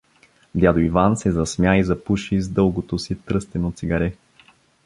[0.55, 4.13] Дядо Иван се засмя и запуши с дългото си тръстено цигаре.